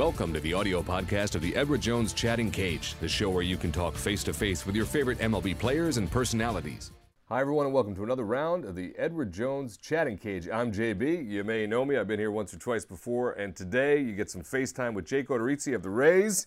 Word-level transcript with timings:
Welcome 0.00 0.32
to 0.32 0.40
the 0.40 0.54
audio 0.54 0.80
podcast 0.80 1.34
of 1.34 1.42
the 1.42 1.54
Edward 1.54 1.82
Jones 1.82 2.14
Chatting 2.14 2.50
Cage, 2.50 2.94
the 3.00 3.06
show 3.06 3.28
where 3.28 3.42
you 3.42 3.58
can 3.58 3.70
talk 3.70 3.94
face 3.94 4.24
to 4.24 4.32
face 4.32 4.64
with 4.64 4.74
your 4.74 4.86
favorite 4.86 5.18
MLB 5.18 5.58
players 5.58 5.98
and 5.98 6.10
personalities. 6.10 6.92
Hi, 7.28 7.42
everyone, 7.42 7.66
and 7.66 7.74
welcome 7.74 7.94
to 7.96 8.02
another 8.02 8.24
round 8.24 8.64
of 8.64 8.74
the 8.74 8.94
Edward 8.96 9.30
Jones 9.30 9.76
Chatting 9.76 10.16
Cage. 10.16 10.48
I'm 10.48 10.72
JB. 10.72 11.28
You 11.28 11.44
may 11.44 11.66
know 11.66 11.84
me. 11.84 11.98
I've 11.98 12.08
been 12.08 12.18
here 12.18 12.30
once 12.30 12.54
or 12.54 12.58
twice 12.58 12.86
before, 12.86 13.32
and 13.32 13.54
today 13.54 14.00
you 14.00 14.14
get 14.14 14.30
some 14.30 14.40
FaceTime 14.40 14.94
with 14.94 15.04
Jake 15.04 15.28
Odorizzi 15.28 15.74
of 15.74 15.82
the 15.82 15.90
Rays, 15.90 16.46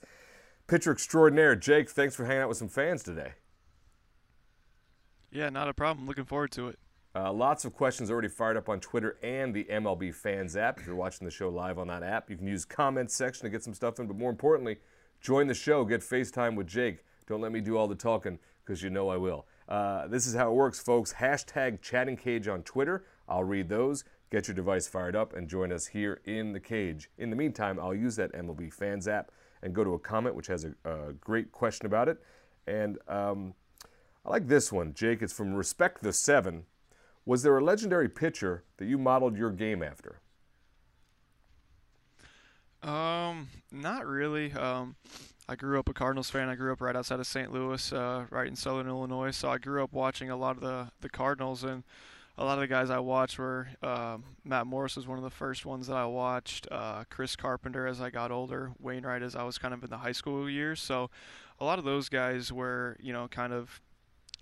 pitcher 0.66 0.92
extraordinaire. 0.92 1.56
Jake, 1.56 1.92
thanks 1.92 2.16
for 2.16 2.26
hanging 2.26 2.42
out 2.42 2.50
with 2.50 2.58
some 2.58 2.70
fans 2.70 3.04
today. 3.04 3.34
Yeah, 5.32 5.50
not 5.50 5.70
a 5.70 5.76
problem. 5.76 6.08
Looking 6.08 6.26
forward 6.26 6.50
to 6.54 6.70
it. 6.70 6.80
Uh, 7.16 7.32
lots 7.32 7.64
of 7.64 7.74
questions 7.74 8.10
already 8.10 8.28
fired 8.28 8.58
up 8.58 8.70
on 8.70 8.80
Twitter 8.80 9.18
and 9.22 9.54
the 9.54 9.66
MLB 9.66 10.14
Fans 10.14 10.58
app. 10.58 10.80
If 10.80 10.88
you're 10.88 10.96
watching 10.96 11.26
the 11.26 11.32
show 11.32 11.50
live 11.50 11.78
on 11.78 11.88
that 11.88 12.02
app, 12.02 12.30
you 12.30 12.36
can 12.36 12.48
use 12.48 12.66
comments 12.66 13.14
section 13.14 13.44
to 13.44 13.52
get 13.52 13.64
some 13.64 13.76
stuff 13.76 14.00
in. 14.00 14.08
But 14.08 14.18
more 14.18 14.32
importantly, 14.32 14.78
join 15.22 15.46
the 15.46 15.54
show. 15.54 15.86
Get 15.86 16.02
FaceTime 16.02 16.56
with 16.56 16.66
Jake. 16.66 17.04
Don't 17.28 17.40
let 17.40 17.52
me 17.52 17.62
do 17.62 17.78
all 17.78 17.88
the 17.88 17.94
talking 17.94 18.40
because 18.66 18.82
you 18.82 18.90
know 18.90 19.10
I 19.10 19.18
will. 19.18 19.46
Uh, 19.70 20.08
this 20.08 20.26
is 20.26 20.34
how 20.34 20.50
it 20.50 20.56
works, 20.56 20.80
folks. 20.80 21.14
Hashtag 21.14 21.82
Chatting 21.82 22.18
Cage 22.18 22.48
on 22.48 22.64
Twitter. 22.64 23.06
I'll 23.30 23.44
read 23.44 23.70
those. 23.70 24.04
Get 24.32 24.48
your 24.48 24.56
device 24.56 24.88
fired 24.88 25.16
up 25.16 25.36
and 25.36 25.48
join 25.48 25.72
us 25.72 25.86
here 25.86 26.20
in 26.26 26.52
the 26.52 26.60
cage. 26.60 27.12
In 27.20 27.30
the 27.30 27.36
meantime, 27.36 27.80
I'll 27.80 27.94
use 27.94 28.16
that 28.16 28.34
MLB 28.34 28.74
Fans 28.74 29.08
app 29.08 29.32
and 29.62 29.76
go 29.76 29.84
to 29.84 29.94
a 29.94 30.00
comment 30.00 30.36
which 30.36 30.48
has 30.48 30.66
a, 30.66 30.74
a 30.84 31.14
great 31.14 31.52
question 31.52 31.86
about 31.86 32.10
it. 32.10 32.18
And 32.66 32.98
um, 33.08 33.54
I 34.26 34.32
like 34.32 34.48
this 34.48 34.72
one, 34.72 34.96
Jake. 34.96 35.22
It's 35.22 35.34
from 35.34 35.54
Respect 35.54 36.02
the 36.02 36.12
Seven. 36.12 36.64
Was 37.26 37.44
there 37.44 37.58
a 37.58 37.64
legendary 37.64 38.10
pitcher 38.10 38.64
that 38.78 38.86
you 38.86 38.98
modeled 38.98 39.38
your 39.38 39.52
game 39.52 39.82
after? 39.82 40.20
Um, 42.82 43.48
not 43.72 44.06
really. 44.06 44.52
Um, 44.52 44.96
I 45.48 45.56
grew 45.56 45.80
up 45.80 45.88
a 45.88 45.94
Cardinals 45.94 46.30
fan. 46.30 46.50
I 46.50 46.56
grew 46.56 46.74
up 46.74 46.82
right 46.82 46.96
outside 46.96 47.20
of 47.20 47.28
St. 47.28 47.52
Louis, 47.52 47.94
uh, 47.94 48.26
right 48.30 48.48
in 48.48 48.56
southern 48.56 48.88
Illinois. 48.88 49.32
So 49.32 49.50
I 49.50 49.58
grew 49.58 49.84
up 49.84 49.94
watching 49.94 50.30
a 50.30 50.36
lot 50.36 50.58
of 50.58 50.62
the, 50.62 50.90
the 51.00 51.10
Cardinals, 51.10 51.64
and 51.64 51.84
a 52.38 52.44
lot 52.44 52.58
of 52.58 52.62
the 52.62 52.68
guys 52.68 52.90
I 52.90 53.00
watched 53.00 53.38
were 53.38 53.68
uh, 53.82 54.18
Matt 54.44 54.68
Morris 54.68 54.96
was 54.96 55.08
one 55.08 55.18
of 55.18 55.24
the 55.24 55.30
first 55.30 55.66
ones 55.66 55.88
that 55.88 55.96
I 55.96 56.06
watched. 56.06 56.68
Uh, 56.72 57.04
Chris 57.10 57.36
Carpenter 57.36 57.88
as 57.88 58.02
I 58.02 58.10
got 58.10 58.32
older, 58.32 58.72
Wainwright 58.80 59.22
as 59.22 59.36
I 59.36 59.44
was 59.44 59.58
kind 59.58 59.74
of 59.74 59.84
in 59.84 59.90
the 59.90 59.98
high 59.98 60.12
school 60.12 60.50
years. 60.50 60.82
So 60.82 61.10
a 61.60 61.66
lot 61.66 61.80
of 61.80 61.86
those 61.86 62.10
guys 62.10 62.52
were, 62.52 62.98
you 63.00 63.14
know, 63.14 63.28
kind 63.28 63.54
of 63.54 63.82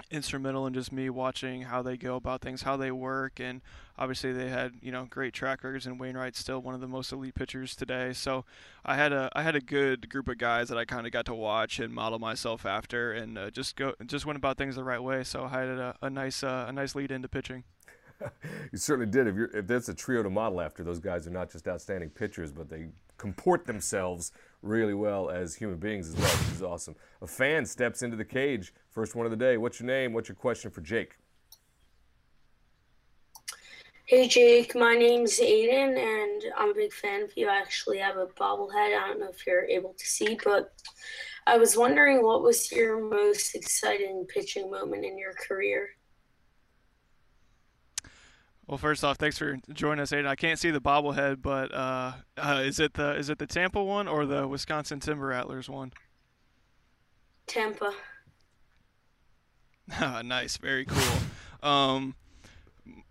instrumental 0.10 0.66
in 0.68 0.74
just 0.74 0.92
me 0.92 1.10
watching 1.10 1.64
how 1.64 1.82
they 1.82 1.98
go 1.98 2.16
about 2.16 2.42
things, 2.42 2.64
how 2.64 2.78
they 2.78 2.92
work, 2.92 3.40
and 3.40 3.62
obviously 3.98 4.32
they 4.34 4.50
had 4.50 4.74
you 4.82 4.92
know 4.92 5.06
great 5.10 5.34
track 5.34 5.64
records. 5.64 5.86
And 5.86 6.00
Wainwright's 6.00 6.40
still 6.40 6.60
one 6.60 6.74
of 6.74 6.82
the 6.82 6.88
most 6.88 7.12
elite 7.12 7.36
pitchers 7.36 7.76
today. 7.76 8.14
So 8.14 8.46
I 8.86 8.96
had 8.96 9.14
a 9.14 9.30
I 9.34 9.44
had 9.44 9.56
a 9.56 9.62
good 9.62 10.10
group 10.10 10.28
of 10.28 10.38
guys 10.38 10.70
that 10.70 10.78
I 10.78 10.86
kind 10.86 11.06
of 11.06 11.12
got 11.12 11.26
to 11.26 11.34
watch 11.34 11.80
and 11.80 11.94
model 11.94 12.20
myself 12.20 12.66
after, 12.66 13.14
and 13.14 13.38
uh, 13.38 13.50
just 13.52 13.76
go 13.76 13.94
just 14.06 14.26
went 14.26 14.38
about 14.38 14.58
things 14.58 14.76
the 14.76 14.84
right 14.84 15.02
way. 15.02 15.24
So 15.24 15.46
I 15.46 15.50
had 15.50 15.68
a, 15.68 15.96
a 16.02 16.10
nice 16.10 16.44
uh, 16.44 16.66
a 16.68 16.72
nice 16.72 16.96
lead 16.96 17.12
into 17.12 17.28
pitching. 17.28 17.64
you 18.72 18.78
certainly 18.78 19.10
did. 19.10 19.28
If, 19.28 19.36
you're 19.36 19.56
if 19.56 19.68
that's 19.68 19.90
a 19.90 19.94
trio 19.94 20.24
to 20.24 20.30
model 20.30 20.62
after, 20.62 20.84
those 20.84 21.00
guys 21.00 21.28
are 21.28 21.32
not 21.32 21.52
just 21.52 21.68
outstanding 21.68 22.10
pitchers, 22.10 22.52
but 22.52 22.70
they 22.70 22.88
comport 23.22 23.68
themselves 23.68 24.32
really 24.64 24.96
well 24.96 25.30
as 25.30 25.54
human 25.54 25.78
beings 25.78 26.10
as 26.10 26.16
well, 26.16 26.28
which 26.28 26.56
is 26.56 26.64
awesome. 26.64 26.96
A 27.22 27.28
fan 27.28 27.68
steps 27.68 28.02
into 28.02 28.18
the 28.18 28.26
cage. 28.26 28.74
First 28.90 29.16
one 29.16 29.28
of 29.28 29.32
the 29.32 29.38
day. 29.38 29.58
What's 29.58 29.80
your 29.80 29.86
name? 29.86 30.12
What's 30.12 30.28
your 30.28 30.36
question 30.36 30.72
for 30.72 30.82
Jake? 30.82 31.18
Hey 34.08 34.28
Jake, 34.28 34.76
my 34.76 34.96
name's 34.96 35.40
Aiden, 35.40 35.96
and 35.98 36.42
I'm 36.58 36.72
a 36.72 36.74
big 36.74 36.92
fan 36.92 37.22
of 37.22 37.32
you. 37.38 37.48
I 37.48 37.58
actually 37.58 38.00
have 38.00 38.18
a 38.18 38.26
bobblehead. 38.26 38.98
I 39.00 39.08
don't 39.08 39.20
know 39.20 39.30
if 39.30 39.46
you're 39.46 39.66
able 39.66 39.94
to 39.94 40.06
see, 40.06 40.38
but 40.44 40.74
I 41.46 41.58
was 41.58 41.78
wondering 41.78 42.24
what 42.24 42.42
was 42.42 42.72
your 42.72 43.00
most 43.00 43.54
exciting 43.54 44.26
pitching 44.28 44.70
moment 44.72 45.06
in 45.06 45.18
your 45.18 45.34
career? 45.34 45.90
Well, 48.72 48.78
first 48.78 49.04
off, 49.04 49.18
thanks 49.18 49.38
for 49.38 49.58
joining 49.74 50.02
us, 50.02 50.14
Aiden. 50.14 50.26
I 50.26 50.38
can't 50.38 50.58
see 50.58 50.72
the 50.72 50.80
bobblehead, 50.80 51.42
but 51.42 51.74
uh, 51.74 52.14
uh, 52.38 52.62
is 52.64 52.80
it 52.80 52.94
the 52.94 53.18
is 53.18 53.30
it 53.30 53.38
the 53.38 53.46
Tampa 53.46 53.84
one 53.84 54.08
or 54.08 54.26
the 54.26 54.48
Wisconsin 54.48 55.02
Timber 55.02 55.26
Rattlers 55.26 55.70
one? 55.70 55.92
Tampa. 57.48 57.94
nice, 60.24 60.56
very 60.56 60.86
cool. 60.86 61.20
Um, 61.62 62.16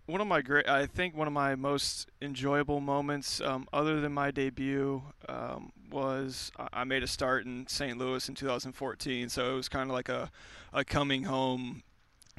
one 0.07 0.19
of 0.19 0.25
my 0.25 0.41
great, 0.41 0.67
I 0.67 0.87
think 0.87 1.15
one 1.15 1.27
of 1.27 1.33
my 1.33 1.53
most 1.53 2.09
enjoyable 2.23 2.79
moments, 2.79 3.39
um, 3.39 3.67
other 3.71 4.01
than 4.01 4.13
my 4.13 4.31
debut, 4.31 5.03
um, 5.29 5.71
was 5.91 6.51
I 6.73 6.85
made 6.85 7.03
a 7.03 7.07
start 7.07 7.45
in 7.45 7.67
St. 7.67 7.99
Louis 7.99 8.27
in 8.27 8.33
2014. 8.33 9.29
So 9.29 9.51
it 9.51 9.55
was 9.57 9.69
kind 9.69 9.91
of 9.91 9.93
like 9.93 10.09
a, 10.09 10.31
a 10.73 10.83
coming 10.83 11.25
home 11.25 11.83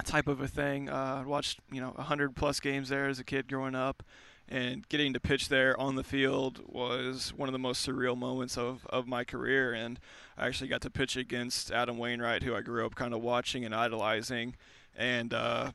type 0.04 0.28
of 0.28 0.40
a 0.40 0.48
thing. 0.48 0.88
Uh, 0.88 1.24
watched 1.26 1.60
you 1.70 1.80
know 1.80 1.90
100 1.90 2.34
plus 2.34 2.60
games 2.60 2.88
there 2.88 3.08
as 3.08 3.18
a 3.18 3.24
kid 3.24 3.48
growing 3.48 3.74
up, 3.74 4.02
and 4.48 4.88
getting 4.88 5.12
to 5.14 5.20
pitch 5.20 5.48
there 5.48 5.78
on 5.80 5.94
the 5.94 6.04
field 6.04 6.60
was 6.66 7.32
one 7.36 7.48
of 7.48 7.52
the 7.52 7.58
most 7.58 7.86
surreal 7.86 8.16
moments 8.16 8.58
of, 8.58 8.86
of 8.90 9.06
my 9.06 9.24
career. 9.24 9.72
And 9.72 9.98
I 10.36 10.46
actually 10.46 10.68
got 10.68 10.82
to 10.82 10.90
pitch 10.90 11.16
against 11.16 11.70
Adam 11.70 11.98
Wainwright, 11.98 12.42
who 12.42 12.54
I 12.54 12.60
grew 12.60 12.84
up 12.84 12.94
kind 12.94 13.14
of 13.14 13.22
watching 13.22 13.64
and 13.64 13.74
idolizing, 13.74 14.56
and 14.96 15.32
uh, 15.32 15.72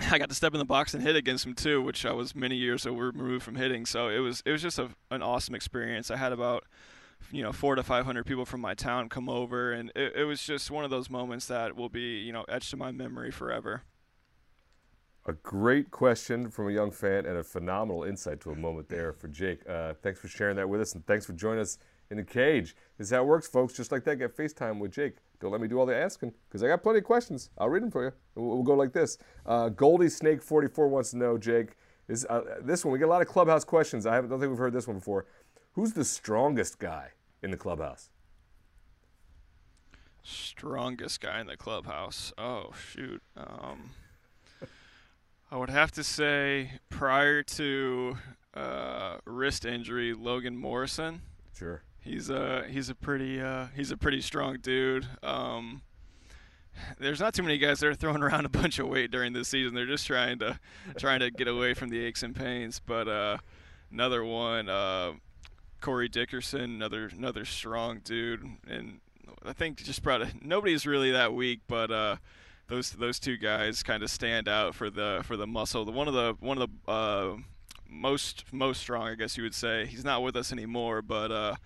I 0.10 0.18
got 0.18 0.28
to 0.28 0.34
step 0.34 0.54
in 0.54 0.58
the 0.58 0.64
box 0.64 0.94
and 0.94 1.02
hit 1.02 1.16
against 1.16 1.44
him 1.44 1.54
too, 1.54 1.82
which 1.82 2.06
I 2.06 2.12
was 2.12 2.34
many 2.34 2.56
years 2.56 2.86
removed 2.86 3.44
from 3.44 3.56
hitting. 3.56 3.86
So 3.86 4.08
it 4.08 4.18
was 4.18 4.42
it 4.44 4.52
was 4.52 4.62
just 4.62 4.78
a, 4.78 4.90
an 5.10 5.22
awesome 5.22 5.54
experience. 5.54 6.10
I 6.10 6.16
had 6.16 6.32
about 6.32 6.64
you 7.30 7.42
know 7.42 7.52
four 7.52 7.74
to 7.74 7.82
five 7.82 8.04
hundred 8.04 8.24
people 8.26 8.44
from 8.44 8.60
my 8.60 8.74
town 8.74 9.08
come 9.08 9.28
over, 9.28 9.72
and 9.72 9.90
it, 9.94 10.14
it 10.16 10.24
was 10.24 10.42
just 10.42 10.70
one 10.70 10.84
of 10.84 10.90
those 10.90 11.10
moments 11.10 11.46
that 11.46 11.76
will 11.76 11.88
be 11.88 12.18
you 12.18 12.32
know 12.32 12.44
etched 12.48 12.72
in 12.72 12.78
my 12.78 12.90
memory 12.90 13.30
forever. 13.30 13.82
A 15.26 15.34
great 15.34 15.92
question 15.92 16.50
from 16.50 16.68
a 16.68 16.72
young 16.72 16.90
fan 16.90 17.26
and 17.26 17.36
a 17.36 17.44
phenomenal 17.44 18.02
insight 18.02 18.40
to 18.40 18.50
a 18.50 18.56
moment 18.56 18.88
there 18.88 19.12
for 19.12 19.28
Jake. 19.28 19.60
Uh, 19.68 19.94
thanks 20.02 20.18
for 20.18 20.26
sharing 20.26 20.56
that 20.56 20.68
with 20.68 20.80
us, 20.80 20.94
and 20.94 21.06
thanks 21.06 21.24
for 21.24 21.32
joining 21.32 21.60
us 21.60 21.78
in 22.10 22.16
the 22.16 22.24
cage. 22.24 22.76
This 22.98 23.06
is 23.06 23.12
how 23.12 23.22
it 23.22 23.26
works, 23.26 23.46
folks. 23.46 23.72
Just 23.72 23.92
like 23.92 24.04
that, 24.04 24.16
get 24.16 24.36
FaceTime 24.36 24.78
with 24.78 24.92
Jake. 24.92 25.16
Don't 25.40 25.50
let 25.50 25.60
me 25.60 25.68
do 25.68 25.78
all 25.78 25.86
the 25.86 25.96
asking 25.96 26.32
because 26.48 26.62
I 26.62 26.68
got 26.68 26.82
plenty 26.82 26.98
of 26.98 27.04
questions. 27.04 27.50
I'll 27.58 27.68
read 27.68 27.82
them 27.82 27.90
for 27.90 28.04
you. 28.04 28.12
We'll, 28.34 28.56
we'll 28.56 28.62
go 28.62 28.74
like 28.74 28.92
this. 28.92 29.18
Uh, 29.46 29.70
Goldie 29.70 30.08
Snake 30.08 30.42
44 30.42 30.88
wants 30.88 31.10
to 31.12 31.18
know, 31.18 31.38
Jake. 31.38 31.76
Is, 32.08 32.26
uh, 32.28 32.42
this 32.62 32.84
one 32.84 32.92
we 32.92 32.98
get 32.98 33.06
a 33.06 33.10
lot 33.10 33.22
of 33.22 33.28
clubhouse 33.28 33.64
questions. 33.64 34.06
I 34.06 34.20
don't 34.20 34.28
think 34.28 34.50
we've 34.50 34.58
heard 34.58 34.72
this 34.72 34.86
one 34.86 34.98
before. 34.98 35.26
Who's 35.74 35.92
the 35.92 36.04
strongest 36.04 36.78
guy 36.78 37.12
in 37.42 37.50
the 37.50 37.56
clubhouse? 37.56 38.10
Strongest 40.22 41.20
guy 41.20 41.40
in 41.40 41.46
the 41.46 41.56
clubhouse. 41.56 42.32
Oh 42.38 42.72
shoot. 42.92 43.22
Um, 43.36 43.90
I 45.50 45.56
would 45.56 45.70
have 45.70 45.90
to 45.92 46.04
say 46.04 46.72
prior 46.88 47.42
to 47.42 48.16
uh, 48.54 49.16
wrist 49.24 49.64
injury, 49.64 50.14
Logan 50.14 50.56
Morrison. 50.56 51.22
Sure. 51.56 51.82
He's 51.98 52.30
a 52.30 52.66
he's 52.68 52.88
a 52.88 52.94
pretty 52.94 53.40
uh, 53.40 53.66
he's 53.74 53.90
a 53.90 53.96
pretty 53.96 54.20
strong 54.20 54.58
dude. 54.60 55.06
Um, 55.22 55.82
there's 56.98 57.20
not 57.20 57.34
too 57.34 57.42
many 57.42 57.58
guys 57.58 57.80
that 57.80 57.86
are 57.86 57.94
throwing 57.94 58.22
around 58.22 58.44
a 58.44 58.48
bunch 58.48 58.78
of 58.78 58.88
weight 58.88 59.10
during 59.10 59.32
this 59.32 59.48
season. 59.48 59.74
They're 59.74 59.86
just 59.86 60.06
trying 60.06 60.38
to 60.40 60.58
trying 60.98 61.20
to 61.20 61.30
get 61.30 61.48
away 61.48 61.74
from 61.74 61.88
the 61.88 62.00
aches 62.04 62.22
and 62.22 62.34
pains. 62.34 62.80
But 62.84 63.08
uh, 63.08 63.38
another 63.90 64.24
one, 64.24 64.68
uh, 64.68 65.12
Corey 65.82 66.08
Dickerson, 66.08 66.62
another 66.62 67.10
another 67.14 67.44
strong 67.44 68.00
dude, 68.02 68.42
and 68.66 69.00
I 69.44 69.52
think 69.52 69.82
just 69.82 70.02
probably 70.02 70.28
nobody's 70.40 70.86
really 70.86 71.10
that 71.10 71.34
weak, 71.34 71.60
but 71.68 71.90
uh, 71.90 72.16
those 72.68 72.92
those 72.92 73.18
two 73.18 73.36
guys 73.36 73.82
kind 73.82 74.02
of 74.02 74.10
stand 74.10 74.48
out 74.48 74.74
for 74.74 74.88
the 74.88 75.20
for 75.24 75.36
the 75.36 75.46
muscle. 75.46 75.84
The 75.84 75.92
one 75.92 76.08
of 76.08 76.14
the 76.14 76.36
one 76.40 76.58
of 76.58 76.70
the 76.86 76.90
uh, 76.90 77.36
most 77.88 78.44
most 78.52 78.80
strong, 78.80 79.08
I 79.08 79.14
guess 79.16 79.36
you 79.36 79.42
would 79.42 79.54
say. 79.54 79.84
He's 79.86 80.04
not 80.04 80.22
with 80.22 80.36
us 80.36 80.52
anymore, 80.52 81.02
but 81.02 81.30
uh, 81.30 81.56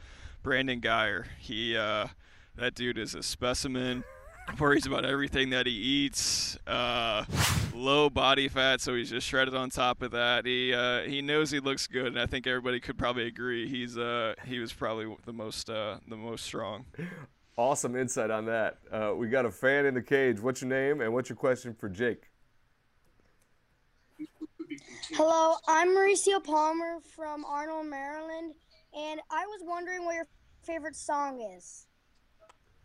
Brandon 0.43 0.81
Guyer, 0.81 1.27
he 1.39 1.77
uh, 1.77 2.09
that 2.57 2.75
dude 2.75 2.99
is 2.99 3.15
a 3.15 3.23
specimen 3.23 4.03
worries 4.59 4.87
about 4.87 5.05
everything 5.05 5.51
that 5.51 5.67
he 5.67 5.73
eats. 5.73 6.57
Uh, 6.67 7.25
low 7.75 8.09
body 8.11 8.49
fat, 8.49 8.81
so 8.81 8.95
he's 8.95 9.11
just 9.11 9.27
shredded 9.27 9.55
on 9.55 9.71
top 9.71 10.03
of 10.03 10.13
that. 10.13 10.47
He 10.47 10.73
uh, 10.73 11.03
he 11.03 11.23
knows 11.23 11.51
he 11.51 11.61
looks 11.61 11.87
good, 11.87 12.07
and 12.07 12.19
I 12.19 12.27
think 12.27 12.47
everybody 12.47 12.81
could 12.81 12.99
probably 12.99 13.27
agree 13.27 13.69
he's 13.69 13.99
uh, 13.99 14.35
he 14.45 14.59
was 14.59 14.73
probably 14.73 15.15
the 15.25 15.33
most 15.33 15.71
uh, 15.71 15.99
the 16.09 16.17
most 16.17 16.45
strong. 16.45 16.87
Awesome 17.57 17.97
insight 17.97 18.31
on 18.31 18.47
that. 18.47 18.79
Uh, 18.93 19.15
we 19.17 19.29
got 19.29 19.47
a 19.47 19.51
fan 19.51 19.87
in 19.87 19.95
the 19.95 20.03
cage. 20.03 20.41
What's 20.41 20.61
your 20.61 20.69
name 20.69 21.01
and 21.01 21.13
what's 21.13 21.29
your 21.29 21.37
question 21.37 21.75
for 21.75 21.89
Jake? 21.89 22.25
Hello, 25.13 25.57
I'm 25.67 25.89
Mauricio 25.89 26.43
Palmer 26.43 26.99
from 27.15 27.45
Arnold, 27.45 27.87
Maryland, 27.87 28.55
and 28.95 29.21
I 29.31 29.47
was 29.47 29.63
wondering 29.65 30.05
what 30.05 30.17
your 30.17 30.27
favorite 30.63 30.97
song 30.97 31.41
is. 31.57 31.87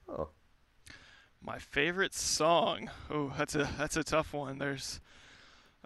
Oh, 0.07 0.29
my 1.43 1.57
favorite 1.57 2.13
song. 2.13 2.89
Oh, 3.09 3.33
that's 3.37 3.55
a 3.55 3.69
that's 3.77 3.97
a 3.97 4.03
tough 4.03 4.33
one. 4.33 4.57
There's 4.57 4.99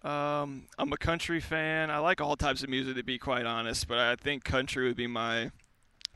um, 0.04 0.68
I'm 0.78 0.92
a 0.94 0.98
country 0.98 1.40
fan. 1.40 1.90
I 1.90 1.98
like 2.00 2.22
all 2.22 2.36
types 2.36 2.63
of 2.63 2.69
music 2.69 2.96
to 2.96 3.04
be 3.04 3.18
quite 3.18 3.46
honest, 3.46 3.88
but 3.88 3.98
I 3.98 4.16
think 4.16 4.44
country 4.44 4.88
would 4.88 4.98
be 4.98 5.07
my 5.07 5.52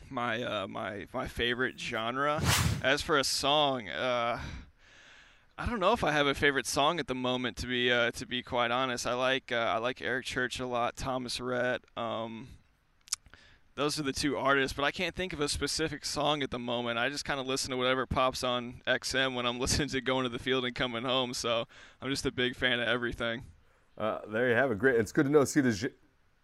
my 0.10 0.42
uh, 0.44 0.68
my 0.68 1.08
my 1.14 1.28
favorite 1.28 1.80
genre. 1.80 2.42
As 2.84 3.02
for 3.02 3.18
a 3.18 3.24
song, 3.24 3.90
uh, 3.90 4.40
I 5.58 5.66
don't 5.66 5.80
know 5.80 5.94
if 5.94 6.04
I 6.04 6.12
have 6.12 6.28
a 6.28 6.36
favorite 6.36 6.68
song 6.68 7.00
at 7.00 7.08
the 7.08 7.16
moment. 7.16 7.58
To 7.58 7.68
be 7.68 7.92
uh, 7.92 8.12
to 8.12 8.26
be 8.26 8.44
quite 8.44 8.72
honest, 8.72 9.08
I 9.08 9.14
like 9.14 9.52
uh, 9.52 9.56
I 9.56 9.78
like 9.78 10.02
Eric 10.02 10.26
Church 10.26 10.60
a 10.60 10.68
lot, 10.68 10.96
Thomas 10.96 11.40
Rhett. 11.40 11.82
Um, 11.96 12.50
those 13.80 13.98
are 13.98 14.04
the 14.04 14.12
two 14.12 14.38
artists, 14.38 14.76
but 14.76 14.84
I 14.84 14.92
can't 14.92 15.16
think 15.16 15.32
of 15.32 15.40
a 15.40 15.48
specific 15.48 16.04
song 16.04 16.44
at 16.44 16.52
the 16.52 16.60
moment. 16.60 17.00
I 17.00 17.08
just 17.08 17.24
kind 17.24 17.40
of 17.40 17.48
listen 17.48 17.72
to 17.72 17.78
whatever 17.78 18.06
pops 18.06 18.44
on 18.44 18.82
XM 18.86 19.36
when 19.36 19.46
I'm 19.46 19.58
listening 19.60 19.88
to 19.90 20.02
going 20.02 20.24
to 20.24 20.30
the 20.30 20.38
field 20.38 20.66
and 20.66 20.76
coming 20.76 21.04
home. 21.04 21.34
So 21.34 21.66
I'm 22.02 22.10
just 22.10 22.26
a 22.26 22.32
big 22.32 22.58
fan 22.58 22.82
of 22.82 22.90
everything. 22.90 23.44
Uh, 23.98 24.20
there 24.28 24.50
you 24.50 24.56
have 24.56 24.72
it. 24.72 24.80
Great. 24.80 25.00
It's 25.00 25.14
good 25.14 25.26
to 25.28 25.32
know. 25.32 25.46
See 25.46 25.62
the 25.62 25.92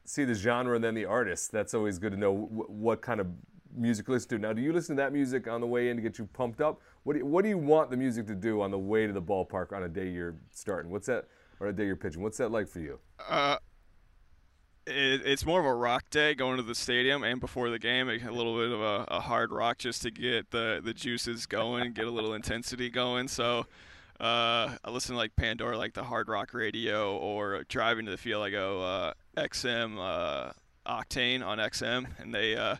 see 0.05 0.23
the 0.23 0.33
genre 0.33 0.75
and 0.75 0.83
then 0.83 0.93
the 0.93 1.03
artist. 1.03 1.51
That's 1.51 1.73
always 1.73 1.99
good 1.99 2.13
to 2.13 2.17
know 2.17 2.33
w- 2.33 2.67
what 2.69 3.01
kind 3.01 3.19
of 3.19 3.27
music 3.75 4.07
you 4.07 4.13
listen 4.13 4.29
to. 4.29 4.37
Now, 4.37 4.53
do 4.53 4.61
you 4.61 4.71
listen 4.71 4.95
to 4.95 5.01
that 5.01 5.11
music 5.11 5.45
on 5.49 5.59
the 5.59 5.67
way 5.67 5.89
in 5.89 5.97
to 5.97 6.01
get 6.01 6.17
you 6.17 6.29
pumped 6.31 6.61
up? 6.61 6.79
What 7.03 7.13
do 7.13 7.19
you, 7.19 7.25
what 7.25 7.43
do 7.43 7.49
you 7.49 7.57
want 7.57 7.89
the 7.89 7.97
music 7.97 8.27
to 8.27 8.35
do 8.35 8.61
on 8.61 8.71
the 8.71 8.79
way 8.79 9.07
to 9.07 9.13
the 9.13 9.21
ballpark 9.21 9.73
on 9.73 9.83
a 9.83 9.89
day 9.89 10.07
you're 10.07 10.35
starting? 10.51 10.89
What's 10.89 11.07
that? 11.07 11.27
Or 11.59 11.67
a 11.67 11.73
day 11.73 11.85
you're 11.85 11.97
pitching? 11.97 12.21
What's 12.21 12.37
that 12.37 12.51
like 12.51 12.69
for 12.69 12.79
you? 12.79 12.99
Uh, 13.29 13.57
it, 14.87 15.21
it's 15.25 15.45
more 15.45 15.59
of 15.59 15.65
a 15.65 15.73
rock 15.73 16.09
day 16.09 16.35
going 16.35 16.57
to 16.57 16.63
the 16.63 16.75
stadium 16.75 17.23
and 17.23 17.39
before 17.39 17.69
the 17.69 17.79
game, 17.79 18.09
a 18.09 18.17
little 18.31 18.57
bit 18.57 18.71
of 18.71 18.81
a, 18.81 19.05
a 19.07 19.19
hard 19.19 19.51
rock 19.51 19.77
just 19.77 20.01
to 20.03 20.11
get 20.11 20.51
the, 20.51 20.81
the 20.83 20.93
juices 20.93 21.45
going, 21.45 21.93
get 21.93 22.05
a 22.05 22.11
little 22.11 22.33
intensity 22.35 22.89
going. 22.89 23.27
So 23.27 23.65
uh, 24.19 24.75
I 24.83 24.89
listen 24.89 25.13
to 25.13 25.17
like 25.17 25.35
Pandora, 25.35 25.77
like 25.77 25.93
the 25.93 26.03
hard 26.03 26.29
rock 26.29 26.53
radio, 26.53 27.17
or 27.17 27.63
driving 27.67 28.05
to 28.05 28.11
the 28.11 28.17
field, 28.17 28.43
I 28.43 28.49
go 28.49 28.81
uh, 28.81 29.13
XM 29.37 29.97
uh, 29.99 30.51
Octane 30.85 31.45
on 31.45 31.57
XM, 31.57 32.07
and 32.19 32.33
they 32.33 32.55
uh, 32.55 32.77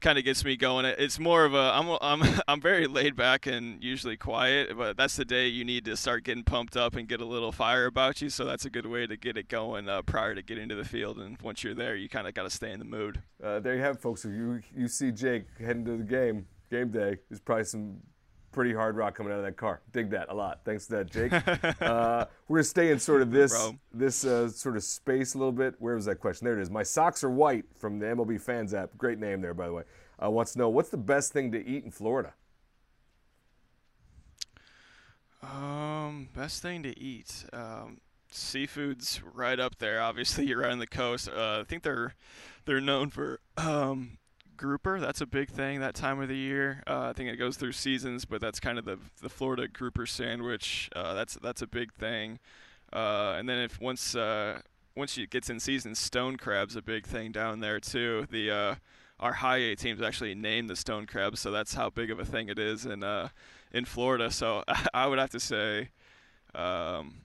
kind 0.00 0.18
of 0.18 0.24
gets 0.24 0.44
me 0.44 0.56
going. 0.56 0.84
It's 0.84 1.18
more 1.18 1.44
of 1.44 1.54
a 1.54 1.72
I'm 1.74 1.96
I'm 2.00 2.40
I'm 2.48 2.60
very 2.60 2.86
laid 2.86 3.16
back 3.16 3.46
and 3.46 3.82
usually 3.82 4.16
quiet, 4.16 4.76
but 4.76 4.96
that's 4.96 5.16
the 5.16 5.24
day 5.24 5.46
you 5.48 5.64
need 5.64 5.84
to 5.86 5.96
start 5.96 6.24
getting 6.24 6.44
pumped 6.44 6.76
up 6.76 6.96
and 6.96 7.08
get 7.08 7.20
a 7.20 7.24
little 7.24 7.52
fire 7.52 7.86
about 7.86 8.20
you. 8.22 8.30
So 8.30 8.44
that's 8.44 8.64
a 8.64 8.70
good 8.70 8.86
way 8.86 9.06
to 9.06 9.16
get 9.16 9.36
it 9.36 9.48
going 9.48 9.88
uh, 9.88 10.02
prior 10.02 10.34
to 10.34 10.42
getting 10.42 10.68
to 10.68 10.74
the 10.74 10.84
field. 10.84 11.18
And 11.18 11.40
once 11.42 11.62
you're 11.64 11.74
there, 11.74 11.96
you 11.96 12.08
kind 12.08 12.26
of 12.26 12.34
got 12.34 12.44
to 12.44 12.50
stay 12.50 12.70
in 12.70 12.78
the 12.78 12.84
mood. 12.84 13.22
Uh, 13.42 13.60
there 13.60 13.74
you 13.74 13.82
have, 13.82 13.96
it, 13.96 14.02
folks. 14.02 14.24
If 14.24 14.32
you 14.32 14.60
you 14.74 14.88
see 14.88 15.12
Jake 15.12 15.44
heading 15.58 15.84
to 15.84 15.96
the 15.96 16.04
game 16.04 16.46
game 16.70 16.90
day, 16.90 17.18
there's 17.28 17.40
probably 17.40 17.64
some 17.64 17.98
pretty 18.56 18.72
hard 18.72 18.96
rock 18.96 19.14
coming 19.14 19.34
out 19.34 19.38
of 19.38 19.44
that 19.44 19.58
car. 19.58 19.82
Dig 19.92 20.08
that 20.10 20.30
a 20.30 20.34
lot. 20.34 20.60
Thanks 20.64 20.86
to 20.86 20.96
that, 20.96 21.10
Jake. 21.10 21.30
uh, 21.82 22.24
we're 22.48 22.56
gonna 22.56 22.64
stay 22.64 22.90
in 22.90 22.98
sort 22.98 23.20
of 23.20 23.30
this 23.30 23.52
Bro. 23.52 23.78
this 23.92 24.24
uh, 24.24 24.48
sort 24.48 24.78
of 24.78 24.82
space 24.82 25.34
a 25.34 25.38
little 25.38 25.52
bit. 25.52 25.74
Where 25.78 25.94
was 25.94 26.06
that 26.06 26.20
question? 26.20 26.46
There 26.46 26.58
it 26.58 26.62
is. 26.62 26.70
My 26.70 26.82
socks 26.82 27.22
are 27.22 27.28
white 27.28 27.66
from 27.76 27.98
the 27.98 28.06
MLB 28.06 28.40
Fans 28.40 28.72
app. 28.72 28.96
Great 28.96 29.18
name 29.18 29.42
there, 29.42 29.52
by 29.52 29.66
the 29.66 29.74
way. 29.74 29.82
Uh, 30.20 30.30
wants 30.30 30.54
to 30.54 30.58
know 30.58 30.70
what's 30.70 30.88
the 30.88 30.96
best 30.96 31.34
thing 31.34 31.52
to 31.52 31.64
eat 31.66 31.84
in 31.84 31.90
Florida. 31.90 32.32
Um, 35.42 36.30
best 36.34 36.62
thing 36.62 36.82
to 36.82 36.98
eat. 36.98 37.44
Um, 37.52 37.98
seafood's 38.30 39.20
right 39.34 39.60
up 39.60 39.76
there. 39.78 40.00
Obviously, 40.00 40.46
you're 40.46 40.60
right 40.62 40.72
on 40.72 40.78
the 40.78 40.86
coast. 40.86 41.28
Uh, 41.28 41.60
I 41.60 41.64
think 41.68 41.82
they're 41.82 42.14
they're 42.64 42.80
known 42.80 43.10
for 43.10 43.40
um, 43.58 44.16
grouper. 44.56 44.98
That's 45.00 45.20
a 45.20 45.26
big 45.26 45.50
thing 45.50 45.80
that 45.80 45.94
time 45.94 46.20
of 46.20 46.28
the 46.28 46.36
year. 46.36 46.82
Uh, 46.86 47.08
I 47.08 47.12
think 47.12 47.30
it 47.30 47.36
goes 47.36 47.56
through 47.56 47.72
seasons, 47.72 48.24
but 48.24 48.40
that's 48.40 48.60
kind 48.60 48.78
of 48.78 48.84
the 48.84 48.98
the 49.20 49.28
Florida 49.28 49.68
grouper 49.68 50.06
sandwich. 50.06 50.90
Uh, 50.94 51.14
that's 51.14 51.34
that's 51.42 51.62
a 51.62 51.66
big 51.66 51.92
thing. 51.92 52.38
Uh, 52.92 53.34
and 53.38 53.48
then 53.48 53.58
if 53.58 53.80
once 53.80 54.14
uh, 54.14 54.60
once 54.96 55.16
it 55.18 55.30
gets 55.30 55.50
in 55.50 55.60
season, 55.60 55.94
stone 55.94 56.36
crab's 56.36 56.76
a 56.76 56.82
big 56.82 57.06
thing 57.06 57.32
down 57.32 57.60
there 57.60 57.80
too. 57.80 58.26
The 58.30 58.50
uh, 58.50 58.74
our 59.20 59.34
high 59.34 59.58
A 59.58 59.76
teams 59.76 60.02
actually 60.02 60.34
named 60.34 60.70
the 60.70 60.76
stone 60.76 61.06
crab, 61.06 61.36
so 61.36 61.50
that's 61.50 61.74
how 61.74 61.90
big 61.90 62.10
of 62.10 62.18
a 62.18 62.24
thing 62.24 62.48
it 62.48 62.58
is 62.58 62.86
in 62.86 63.02
uh, 63.02 63.28
in 63.72 63.84
Florida. 63.84 64.30
So 64.30 64.64
I 64.94 65.06
would 65.06 65.18
have 65.18 65.30
to 65.30 65.40
say. 65.40 65.90
Um, 66.54 67.22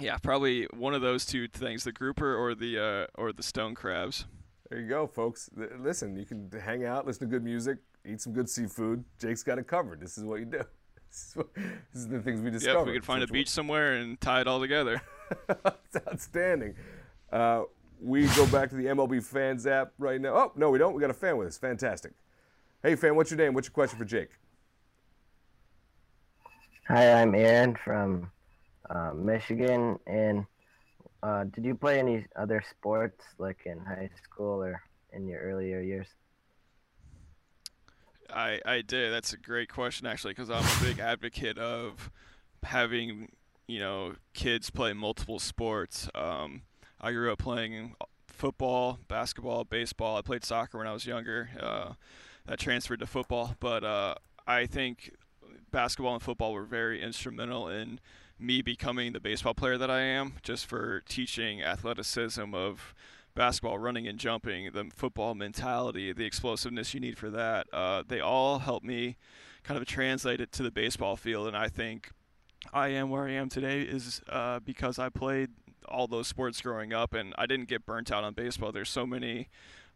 yeah, 0.00 0.18
probably 0.18 0.64
one 0.74 0.94
of 0.94 1.00
those 1.00 1.24
two 1.24 1.48
things: 1.48 1.84
the 1.84 1.92
grouper 1.92 2.34
or 2.34 2.54
the 2.54 3.08
or 3.14 3.32
the 3.32 3.42
stone 3.42 3.74
crabs. 3.74 4.26
There 4.70 4.80
you 4.80 4.88
go, 4.88 5.06
folks. 5.06 5.48
Listen, 5.78 6.16
you 6.16 6.24
can 6.24 6.50
hang 6.64 6.84
out, 6.84 7.06
listen 7.06 7.28
to 7.28 7.32
good 7.32 7.44
music, 7.44 7.78
eat 8.04 8.20
some 8.20 8.32
good 8.32 8.48
seafood. 8.48 9.04
Jake's 9.20 9.42
got 9.42 9.58
it 9.58 9.68
covered. 9.68 10.00
This 10.00 10.18
is 10.18 10.24
what 10.24 10.40
you 10.40 10.46
do. 10.46 10.62
This 11.08 11.28
is, 11.28 11.36
what, 11.36 11.54
this 11.54 12.02
is 12.02 12.08
the 12.08 12.20
things 12.20 12.42
we 12.42 12.50
discovered. 12.50 12.80
Yeah, 12.80 12.84
we 12.84 12.92
could 12.92 13.04
find 13.04 13.22
a 13.22 13.26
beach 13.28 13.48
somewhere 13.48 13.94
and 13.94 14.20
tie 14.20 14.42
it 14.42 14.48
all 14.48 14.60
together. 14.60 15.00
It's 15.48 15.96
outstanding. 16.06 16.74
Uh, 17.32 17.62
we 18.02 18.26
go 18.34 18.44
back 18.48 18.68
to 18.70 18.76
the 18.76 18.86
MLB 18.86 19.24
Fans 19.24 19.66
app 19.66 19.92
right 19.98 20.20
now. 20.20 20.34
Oh, 20.34 20.52
no, 20.56 20.68
we 20.68 20.78
don't. 20.78 20.92
We 20.92 21.00
got 21.00 21.10
a 21.10 21.14
fan 21.14 21.38
with 21.38 21.48
us. 21.48 21.56
Fantastic. 21.56 22.12
Hey, 22.82 22.96
fan, 22.96 23.16
what's 23.16 23.30
your 23.30 23.38
name? 23.38 23.54
What's 23.54 23.68
your 23.68 23.72
question 23.72 23.98
for 23.98 24.04
Jake? 24.04 24.30
Hi, 26.88 27.22
I'm 27.22 27.34
Aaron 27.34 27.76
from 27.76 28.30
uh, 28.90 29.12
Michigan, 29.14 29.98
and 30.06 30.44
uh, 31.22 31.44
did 31.44 31.64
you 31.64 31.74
play 31.74 31.98
any 31.98 32.26
other 32.36 32.62
sports 32.70 33.22
like 33.38 33.60
in 33.66 33.78
high 33.78 34.10
school 34.22 34.62
or 34.62 34.82
in 35.12 35.26
your 35.26 35.40
earlier 35.40 35.80
years? 35.80 36.06
I 38.30 38.60
I 38.64 38.82
did. 38.82 39.12
That's 39.12 39.32
a 39.32 39.36
great 39.36 39.68
question 39.68 40.06
actually, 40.06 40.32
because 40.32 40.50
I'm 40.50 40.64
a 40.64 40.84
big 40.84 41.00
advocate 41.00 41.58
of 41.58 42.10
having 42.62 43.32
you 43.66 43.78
know 43.78 44.14
kids 44.34 44.70
play 44.70 44.92
multiple 44.92 45.38
sports. 45.38 46.08
Um, 46.14 46.62
I 47.00 47.12
grew 47.12 47.32
up 47.32 47.38
playing 47.38 47.94
football, 48.26 48.98
basketball, 49.08 49.64
baseball. 49.64 50.16
I 50.16 50.22
played 50.22 50.44
soccer 50.44 50.78
when 50.78 50.86
I 50.86 50.92
was 50.92 51.06
younger. 51.06 51.50
Uh, 51.58 51.92
that 52.46 52.60
transferred 52.60 53.00
to 53.00 53.06
football, 53.06 53.56
but 53.58 53.82
uh, 53.82 54.14
I 54.46 54.66
think 54.66 55.12
basketball 55.70 56.14
and 56.14 56.22
football 56.22 56.52
were 56.52 56.64
very 56.64 57.02
instrumental 57.02 57.68
in 57.68 58.00
me 58.38 58.62
becoming 58.62 59.12
the 59.12 59.20
baseball 59.20 59.54
player 59.54 59.78
that 59.78 59.90
I 59.90 60.00
am, 60.00 60.34
just 60.42 60.66
for 60.66 61.02
teaching 61.08 61.62
athleticism 61.62 62.54
of 62.54 62.94
basketball, 63.34 63.78
running 63.78 64.06
and 64.06 64.18
jumping, 64.18 64.70
the 64.72 64.90
football 64.94 65.34
mentality, 65.34 66.12
the 66.12 66.24
explosiveness 66.24 66.94
you 66.94 67.00
need 67.00 67.18
for 67.18 67.30
that. 67.30 67.66
Uh, 67.72 68.02
they 68.06 68.20
all 68.20 68.60
help 68.60 68.82
me 68.82 69.16
kind 69.62 69.80
of 69.80 69.86
translate 69.86 70.40
it 70.40 70.52
to 70.52 70.62
the 70.62 70.70
baseball 70.70 71.16
field, 71.16 71.46
and 71.46 71.56
I 71.56 71.68
think 71.68 72.10
I 72.72 72.88
am 72.88 73.10
where 73.10 73.24
I 73.24 73.32
am 73.32 73.48
today 73.48 73.82
is 73.82 74.20
uh, 74.28 74.60
because 74.60 74.98
I 74.98 75.08
played 75.08 75.50
all 75.88 76.06
those 76.06 76.26
sports 76.26 76.60
growing 76.60 76.92
up, 76.92 77.14
and 77.14 77.34
I 77.38 77.46
didn't 77.46 77.68
get 77.68 77.86
burnt 77.86 78.10
out 78.10 78.24
on 78.24 78.34
baseball. 78.34 78.72
There's 78.72 78.90
so 78.90 79.06
many 79.06 79.48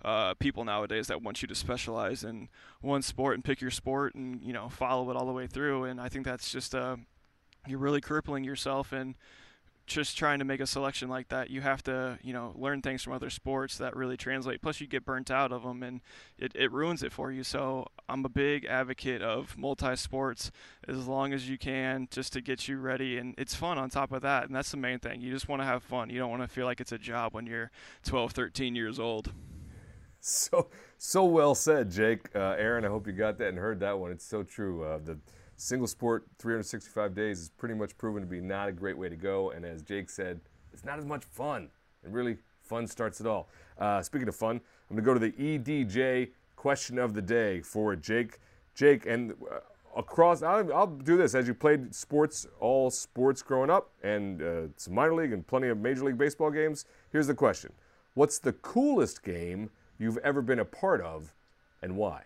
uh, 0.04 0.34
people 0.34 0.64
nowadays 0.64 1.08
that 1.08 1.22
want 1.22 1.42
you 1.42 1.48
to 1.48 1.54
specialize 1.54 2.24
in 2.24 2.48
one 2.80 3.02
sport 3.02 3.34
and 3.34 3.44
pick 3.44 3.60
your 3.60 3.70
sport 3.70 4.14
and 4.14 4.42
you 4.42 4.52
know 4.52 4.68
follow 4.68 5.10
it 5.10 5.16
all 5.16 5.26
the 5.26 5.32
way 5.32 5.46
through, 5.46 5.84
and 5.84 6.00
I 6.00 6.08
think 6.08 6.24
that's 6.24 6.50
just 6.50 6.74
a 6.74 6.98
you're 7.66 7.78
really 7.78 8.00
crippling 8.00 8.44
yourself 8.44 8.92
and 8.92 9.14
just 9.86 10.16
trying 10.16 10.38
to 10.38 10.44
make 10.44 10.60
a 10.60 10.66
selection 10.66 11.08
like 11.08 11.28
that. 11.28 11.50
You 11.50 11.62
have 11.62 11.82
to 11.82 12.18
you 12.22 12.32
know 12.32 12.54
learn 12.56 12.80
things 12.80 13.02
from 13.02 13.12
other 13.12 13.28
sports 13.28 13.76
that 13.78 13.96
really 13.96 14.16
translate. 14.16 14.62
Plus 14.62 14.80
you 14.80 14.86
get 14.86 15.04
burnt 15.04 15.30
out 15.30 15.52
of 15.52 15.64
them 15.64 15.82
and 15.82 16.00
it, 16.38 16.52
it 16.54 16.70
ruins 16.70 17.02
it 17.02 17.12
for 17.12 17.32
you. 17.32 17.42
So 17.42 17.86
i'm 18.08 18.24
a 18.24 18.28
big 18.28 18.64
advocate 18.64 19.20
of 19.20 19.58
multi-sports 19.58 20.50
as 20.88 21.06
long 21.06 21.32
as 21.32 21.48
you 21.48 21.58
can 21.58 22.08
just 22.10 22.32
to 22.34 22.40
get 22.40 22.68
you 22.68 22.78
ready. 22.78 23.18
And 23.18 23.34
it's 23.36 23.54
fun 23.54 23.78
on 23.78 23.90
top 23.90 24.12
of 24.12 24.22
that. 24.22 24.46
And 24.46 24.54
that's 24.54 24.70
the 24.70 24.76
main 24.76 25.00
thing. 25.00 25.20
You 25.20 25.32
just 25.32 25.48
want 25.48 25.60
to 25.60 25.66
have 25.66 25.82
fun. 25.82 26.08
You 26.08 26.20
don't 26.20 26.30
want 26.30 26.42
to 26.42 26.48
feel 26.48 26.66
like 26.66 26.80
it's 26.80 26.92
a 26.92 26.98
job 26.98 27.34
when 27.34 27.46
you're 27.46 27.70
12 28.04 28.32
13 28.32 28.76
years 28.76 28.98
old 29.00 29.32
so 30.20 30.68
so 30.98 31.24
well 31.24 31.54
said 31.54 31.90
jake 31.90 32.28
uh, 32.34 32.54
aaron 32.58 32.84
i 32.84 32.88
hope 32.88 33.06
you 33.06 33.12
got 33.12 33.38
that 33.38 33.48
and 33.48 33.58
heard 33.58 33.80
that 33.80 33.98
one 33.98 34.10
it's 34.10 34.24
so 34.24 34.42
true 34.42 34.84
uh, 34.84 34.98
the 35.04 35.18
single 35.60 35.86
sport 35.86 36.26
365 36.38 37.14
days 37.14 37.40
is 37.40 37.48
pretty 37.50 37.74
much 37.74 37.96
proven 37.98 38.22
to 38.22 38.26
be 38.26 38.40
not 38.40 38.68
a 38.68 38.72
great 38.72 38.96
way 38.96 39.08
to 39.08 39.16
go. 39.16 39.50
And 39.50 39.64
as 39.64 39.82
Jake 39.82 40.08
said, 40.08 40.40
it's 40.72 40.84
not 40.84 40.98
as 40.98 41.04
much 41.04 41.24
fun. 41.24 41.68
And 42.02 42.14
really, 42.14 42.38
fun 42.62 42.86
starts 42.86 43.20
it 43.20 43.26
all. 43.26 43.48
Uh, 43.78 44.00
speaking 44.00 44.26
of 44.26 44.34
fun, 44.34 44.60
I'm 44.88 44.96
going 44.96 45.04
to 45.04 45.06
go 45.06 45.14
to 45.14 45.20
the 45.20 45.58
EDJ 45.58 46.30
question 46.56 46.98
of 46.98 47.14
the 47.14 47.22
day 47.22 47.60
for 47.60 47.94
Jake. 47.94 48.38
Jake, 48.74 49.04
and 49.06 49.32
uh, 49.50 49.58
across, 49.96 50.42
I'll, 50.42 50.72
I'll, 50.72 50.86
do 50.86 51.18
this 51.18 51.34
as 51.34 51.46
you 51.46 51.52
played 51.52 51.94
sports, 51.94 52.46
all 52.58 52.90
sports 52.90 53.42
growing 53.42 53.68
up, 53.68 53.90
and 54.02 54.42
uh, 54.42 54.62
some 54.76 54.94
minor 54.94 55.14
league 55.14 55.32
and 55.32 55.46
plenty 55.46 55.68
of 55.68 55.78
major 55.78 56.04
league 56.04 56.18
baseball 56.18 56.50
games. 56.50 56.86
Here's 57.12 57.26
the 57.26 57.34
question 57.34 57.72
What's 58.14 58.38
the 58.38 58.52
coolest 58.54 59.22
game 59.22 59.70
you've 60.00 60.18
ever 60.18 60.42
been 60.42 60.58
a 60.58 60.64
part 60.64 61.00
of, 61.00 61.32
and 61.80 61.96
why? 61.96 62.22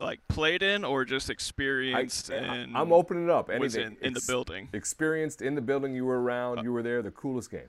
like 0.00 0.20
played 0.28 0.62
in 0.62 0.84
or 0.84 1.04
just 1.04 1.30
experienced 1.30 2.30
I, 2.30 2.36
in 2.36 2.76
I'm 2.76 2.92
opening 2.92 3.24
it 3.24 3.30
up. 3.30 3.50
Anything 3.50 3.96
in, 4.00 4.08
in 4.08 4.12
the 4.12 4.22
building. 4.26 4.68
Experienced 4.72 5.42
in 5.42 5.54
the 5.54 5.60
building 5.60 5.94
you 5.94 6.04
were 6.04 6.20
around, 6.20 6.62
you 6.62 6.72
were 6.72 6.82
there, 6.82 7.02
the 7.02 7.10
coolest 7.10 7.50
game. 7.50 7.68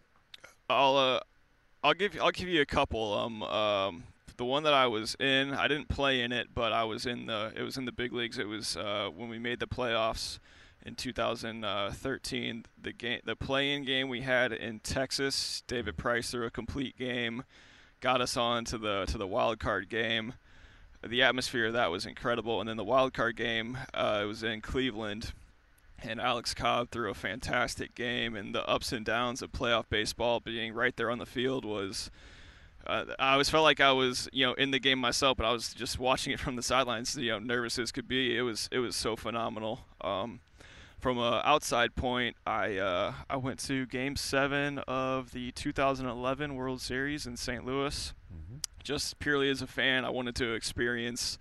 I'll 0.70 0.98
uh 0.98 1.20
I'll 1.84 1.94
give 1.94 2.18
I'll 2.22 2.32
give 2.32 2.48
you 2.48 2.62
a 2.62 2.66
couple. 2.66 3.14
Um 3.14 3.44
um 3.44 4.04
the 4.38 4.46
one 4.46 4.64
that 4.64 4.74
I 4.74 4.88
was 4.88 5.16
in, 5.20 5.54
I 5.54 5.68
didn't 5.68 5.88
play 5.88 6.22
in 6.22 6.34
it, 6.34 6.50
but 6.54 6.74
I 6.74 6.84
was 6.84 7.06
in 7.06 7.28
the 7.28 7.54
it 7.56 7.62
was 7.62 7.78
in 7.78 7.86
the 7.86 7.92
big 7.92 8.12
leagues. 8.12 8.38
It 8.38 8.48
was 8.48 8.76
uh, 8.76 9.10
when 9.16 9.30
we 9.30 9.40
made 9.40 9.60
the 9.60 9.68
playoffs 9.68 10.40
in 10.86 10.96
2013. 10.96 12.66
The 12.82 12.94
game 12.94 13.22
the 13.26 13.36
play-in 13.36 13.84
game 13.84 14.10
we 14.10 14.22
had 14.22 14.52
in 14.52 14.80
Texas, 14.80 15.64
David 15.68 15.98
Price 15.98 16.32
threw 16.32 16.46
a 16.46 16.52
complete 16.52 16.98
game 16.98 17.44
got 18.06 18.22
us 18.22 18.38
on 18.38 18.64
to 18.66 18.78
the 18.78 19.06
to 19.08 19.18
the 19.18 19.26
wild 19.26 19.60
card 19.60 19.90
game. 19.90 20.34
The 21.04 21.24
atmosphere 21.24 21.66
of 21.66 21.74
that 21.74 21.90
was 21.90 22.06
incredible, 22.06 22.60
and 22.60 22.70
then 22.70 22.78
the 22.78 22.84
wild 22.84 23.14
card 23.14 23.36
game 23.36 23.78
uh, 23.96 24.22
it 24.24 24.26
was 24.26 24.44
in 24.44 24.62
Cleveland, 24.62 25.34
and 26.04 26.22
Alex 26.22 26.54
Cobb 26.54 26.92
threw 26.92 27.10
a 27.10 27.16
fantastic 27.16 27.96
game, 27.96 28.36
and 28.36 28.54
the 28.54 28.68
ups 28.68 28.92
and 28.92 29.04
downs 29.04 29.42
of 29.42 29.52
playoff 29.52 29.86
baseball 29.90 30.40
being 30.40 30.74
right 30.74 30.96
there 30.96 31.10
on 31.10 31.18
the 31.18 31.26
field 31.26 31.66
was. 31.66 32.12
Uh, 32.88 33.06
I 33.18 33.32
always 33.32 33.50
felt 33.50 33.64
like 33.64 33.80
I 33.80 33.92
was, 33.94 34.30
you 34.32 34.46
know, 34.46 34.54
in 34.54 34.70
the 34.70 34.78
game 34.78 35.00
myself, 35.00 35.38
but 35.38 35.46
I 35.48 35.52
was 35.52 35.74
just 35.74 35.98
watching 35.98 36.32
it 36.34 36.40
from 36.40 36.56
the 36.56 36.62
sidelines, 36.62 37.18
you 37.18 37.32
know, 37.32 37.40
nervous 37.40 37.80
as 37.80 37.92
could 37.92 38.08
be. 38.08 38.38
It 38.38 38.44
was, 38.44 38.70
it 38.72 38.78
was 38.78 38.96
so 38.96 39.16
phenomenal. 39.16 39.88
Um, 40.02 40.40
from 41.00 41.18
an 41.18 41.42
outside 41.44 41.96
point, 41.96 42.36
I 42.46 42.78
uh, 42.78 43.14
I 43.30 43.38
went 43.38 43.60
to 43.66 43.86
Game 43.86 44.16
Seven 44.16 44.80
of 44.80 45.32
the 45.32 45.52
2011 45.52 46.56
World 46.56 46.82
Series 46.82 47.26
in 47.26 47.38
St. 47.38 47.66
Louis. 47.66 48.14
Mm-hmm. 48.34 48.58
Just 48.84 49.20
purely 49.20 49.50
as 49.50 49.62
a 49.62 49.68
fan, 49.68 50.06
I 50.06 50.10
wanted 50.10 50.36
to 50.36 50.54
experience, 50.54 51.38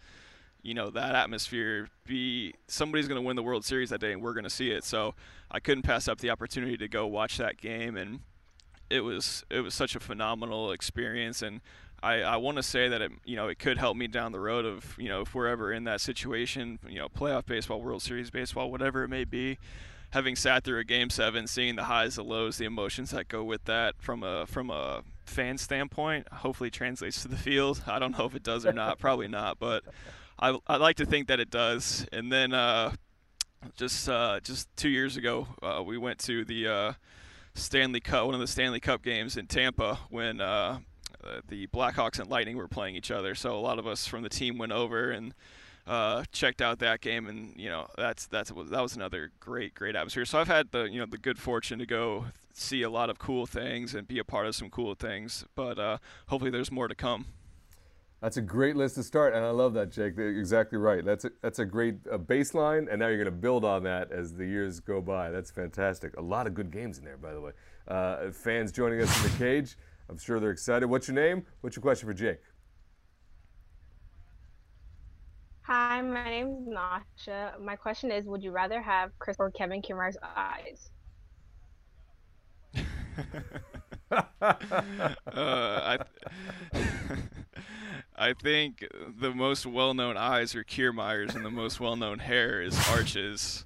you 0.63 0.75
know, 0.75 0.91
that 0.91 1.15
atmosphere. 1.15 1.89
Be 2.07 2.55
somebody's 2.67 3.09
going 3.09 3.21
to 3.21 3.27
win 3.27 3.37
the 3.37 3.43
World 3.43 3.65
Series 3.65 3.91
that 3.91 4.01
day, 4.01 4.13
and 4.13 4.23
we're 4.23 4.35
going 4.35 4.45
to 4.45 4.51
see 4.51 4.71
it. 4.71 4.85
So 4.85 5.15
I 5.51 5.61
couldn't 5.61 5.83
pass 5.83 6.09
up 6.09 6.19
the 6.19 6.31
opportunity 6.31 6.77
to 6.77 6.89
go 6.89 7.07
watch 7.07 7.39
that 7.39 7.59
game, 7.59 7.97
and 7.97 8.21
it 8.91 9.01
was 9.01 9.45
it 9.51 9.61
was 9.61 9.75
such 9.75 9.97
a 9.97 10.01
phenomenal 10.01 10.73
experience. 10.73 11.43
And 11.43 11.61
I, 12.05 12.21
I 12.21 12.37
want 12.37 12.59
to 12.59 12.63
say 12.63 12.89
that 12.89 13.01
it 13.01 13.13
you 13.25 13.35
know 13.35 13.49
it 13.49 13.59
could 13.59 13.79
help 13.79 13.97
me 13.97 14.07
down 14.07 14.33
the 14.33 14.41
road 14.41 14.67
of 14.67 14.95
you 14.99 15.09
know 15.09 15.23
if 15.23 15.35
we're 15.35 15.47
ever 15.47 15.73
in 15.73 15.85
that 15.85 16.03
situation 16.03 16.79
you 16.87 16.99
know 16.99 17.09
playoff 17.09 17.47
baseball 17.47 17.81
World 17.81 18.03
Series 18.03 18.31
baseball 18.31 18.71
whatever 18.71 19.05
it 19.05 19.09
may 19.09 19.25
be 19.25 19.59
having 20.11 20.37
sat 20.37 20.65
through 20.65 20.79
a 20.79 20.85
game 20.85 21.09
seven 21.09 21.47
seeing 21.47 21.77
the 21.77 21.85
highs 21.85 22.17
the 22.17 22.23
lows 22.23 22.59
the 22.59 22.67
emotions 22.67 23.11
that 23.11 23.27
go 23.29 23.43
with 23.43 23.65
that 23.65 23.95
from 23.99 24.23
a 24.23 24.47
from 24.47 24.69
a 24.69 25.03
fan 25.25 25.57
standpoint 25.57 26.29
hopefully 26.31 26.71
translates 26.71 27.23
to 27.23 27.29
the 27.29 27.37
field. 27.37 27.83
I 27.87 27.99
don't 27.99 28.17
know 28.17 28.27
if 28.27 28.35
it 28.35 28.43
does 28.43 28.67
or 28.67 28.75
not 28.75 28.99
probably 28.99 29.29
not 29.29 29.59
but 29.59 29.83
I 30.39 30.59
I 30.67 30.77
like 30.77 30.97
to 30.97 31.07
think 31.07 31.29
that 31.29 31.41
it 31.41 31.49
does. 31.49 32.07
And 32.13 32.31
then 32.31 32.53
uh, 32.53 32.93
just 33.77 34.11
uh, 34.11 34.41
just 34.41 34.69
two 34.77 34.91
years 34.91 35.17
ago 35.17 35.49
uh, 35.63 35.83
we 35.83 35.97
went 35.97 36.19
to 36.21 36.45
the 36.45 36.69
uh, 36.69 36.93
Stanley 37.55 38.01
Cup 38.01 38.27
one 38.27 38.35
of 38.35 38.41
the 38.41 38.47
Stanley 38.47 38.81
Cup 38.81 39.03
games 39.03 39.39
in 39.39 39.47
Tampa 39.47 40.01
when 40.11 40.43
uh, 41.25 41.41
the 41.49 41.67
Blackhawks 41.69 42.19
and 42.19 42.29
Lightning 42.29 42.57
were 42.57 42.69
playing 42.69 42.97
each 42.97 43.11
other. 43.11 43.35
So 43.35 43.57
a 43.57 43.61
lot 43.61 43.79
of 43.79 43.87
us 43.87 44.07
from 44.07 44.23
the 44.23 44.29
team 44.29 44.59
went 44.59 44.73
over 44.73 45.11
and 45.11 45.35
uh, 45.87 46.25
checked 46.33 46.63
out 46.63 46.79
that 46.79 47.01
game, 47.01 47.27
and 47.27 47.55
you 47.57 47.69
know 47.69 47.89
that's 47.97 48.27
that's 48.27 48.51
that 48.51 48.83
was 48.83 48.97
another 48.97 49.33
great 49.41 49.75
great 49.75 49.97
atmosphere. 49.97 50.25
So 50.25 50.39
I've 50.39 50.49
had 50.49 50.71
the 50.71 50.85
you 50.85 50.99
know 50.99 51.07
the 51.07 51.19
good 51.19 51.39
fortune 51.39 51.79
to 51.79 51.87
go 51.87 52.27
see 52.55 52.83
a 52.83 52.91
lot 52.91 53.11
of 53.11 53.19
cool 53.19 53.47
things 53.47 53.95
and 53.95 54.07
be 54.07 54.19
a 54.19 54.25
part 54.25 54.47
of 54.47 54.55
some 54.55 54.71
cool 54.71 54.95
things. 54.95 55.45
But 55.55 55.79
uh, 55.79 55.99
hopefully 56.29 56.51
there's 56.51 56.71
more 56.71 56.89
to 56.89 56.95
come. 56.95 57.27
That's 58.21 58.39
a 58.39 58.43
great 58.43 58.75
list 58.75 58.95
to 58.95 59.03
start, 59.03 59.35
and 59.35 59.45
I 59.45 59.51
love 59.51 59.75
that, 59.75 59.91
Jake. 59.91 60.17
You're 60.17 60.31
exactly 60.31 60.79
right. 60.79 61.05
That's 61.05 61.27
a, 61.27 61.31
that's 61.43 61.59
a 61.59 61.67
great 61.67 61.97
uh, 62.11 62.17
baseline, 62.17 62.91
and 62.91 62.99
now 62.99 63.09
you're 63.09 63.19
going 63.19 63.27
to 63.27 63.31
build 63.31 63.67
on 63.67 63.83
that 63.83 64.11
as 64.13 64.35
the 64.35 64.47
years 64.47 64.81
go 64.81 65.03
by. 65.03 65.31
That's 65.31 65.51
fantastic. 65.51 66.17
A 66.17 66.23
lot 66.23 66.47
of 66.47 66.55
good 66.55 66.71
games 66.71 66.97
in 66.97 67.05
there, 67.05 67.19
by 67.19 67.35
the 67.35 67.41
way. 67.43 67.53
Uh, 67.87 68.31
fans 68.31 68.73
joining 68.73 69.03
us 69.03 69.15
in 69.19 69.31
the 69.31 69.37
cage. 69.37 69.77
I'm 70.09 70.19
sure 70.19 70.39
they're 70.41 70.51
excited. 70.51 70.87
What's 70.87 71.09
your 71.09 71.15
name? 71.15 71.45
What's 71.61 71.77
your 71.77 71.83
question 71.83 72.07
for 72.09 72.15
Jake? 72.15 72.41
Hi, 75.63 76.03
my 76.03 76.25
name 76.25 76.59
is 76.61 76.67
Nasha. 76.67 77.55
My 77.61 77.75
question 77.75 78.11
is 78.11 78.27
Would 78.27 78.43
you 78.43 78.51
rather 78.51 78.83
have 78.83 79.19
Chris 79.19 79.37
or 79.39 79.51
Kevin 79.51 79.81
Kiermaier's 79.81 80.19
eyes? 80.37 80.91
uh, 84.11 84.23
I, 85.33 85.99
I 88.17 88.33
think 88.35 88.87
the 89.19 89.33
most 89.33 89.65
well 89.65 89.95
known 89.95 90.19
eyes 90.19 90.55
are 90.55 90.65
Kiermaier's, 90.65 91.35
and 91.35 91.45
the 91.45 91.51
most 91.51 91.81
well 91.81 91.97
known 91.97 92.19
hair 92.19 92.61
is 92.61 92.77
Arch's. 92.91 93.65